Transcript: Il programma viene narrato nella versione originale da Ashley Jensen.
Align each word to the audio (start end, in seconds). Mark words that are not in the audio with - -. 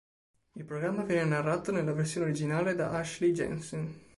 Il 0.53 0.65
programma 0.65 1.03
viene 1.03 1.25
narrato 1.25 1.71
nella 1.71 1.93
versione 1.93 2.25
originale 2.25 2.73
da 2.73 2.89
Ashley 2.89 3.33
Jensen. 3.33 3.99